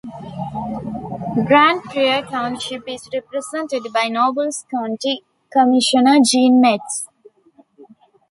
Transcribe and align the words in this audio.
Grand 1.45 1.83
Prairie 1.83 2.25
Township 2.27 2.89
is 2.89 3.07
represented 3.13 3.83
by 3.93 4.07
Nobles 4.07 4.65
County 4.71 5.23
Commissioner 5.53 6.17
Gene 6.25 6.59
Metz. 6.59 7.07